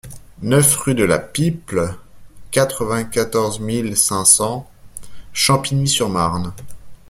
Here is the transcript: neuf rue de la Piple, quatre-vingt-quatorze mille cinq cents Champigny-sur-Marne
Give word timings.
neuf 0.41 0.77
rue 0.77 0.95
de 0.95 1.03
la 1.03 1.19
Piple, 1.19 1.93
quatre-vingt-quatorze 2.49 3.59
mille 3.59 3.95
cinq 3.95 4.25
cents 4.25 4.67
Champigny-sur-Marne 5.31 6.53